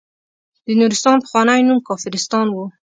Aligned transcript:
د 0.65 0.67
نورستان 0.79 1.17
پخوانی 1.23 1.61
نوم 1.67 1.79
کافرستان 1.89 2.47
وه. 2.51 2.65